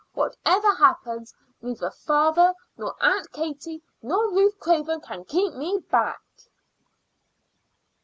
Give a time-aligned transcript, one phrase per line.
[0.15, 1.31] Whatever happens,
[1.61, 6.23] neither father nor Aunt Katie, nor Ruth Craven can keep me back."